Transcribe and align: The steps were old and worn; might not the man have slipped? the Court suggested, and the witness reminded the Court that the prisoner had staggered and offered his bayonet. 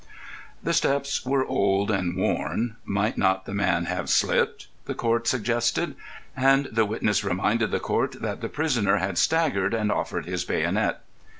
The 0.63 0.73
steps 0.73 1.27
were 1.27 1.45
old 1.45 1.91
and 1.91 2.17
worn; 2.17 2.77
might 2.83 3.19
not 3.19 3.45
the 3.45 3.53
man 3.53 3.85
have 3.85 4.09
slipped? 4.09 4.65
the 4.85 4.95
Court 4.95 5.27
suggested, 5.27 5.95
and 6.35 6.65
the 6.71 6.85
witness 6.85 7.23
reminded 7.23 7.69
the 7.69 7.79
Court 7.79 8.13
that 8.13 8.41
the 8.41 8.49
prisoner 8.49 8.97
had 8.97 9.19
staggered 9.19 9.75
and 9.75 9.91
offered 9.91 10.25
his 10.25 10.43
bayonet. 10.43 11.01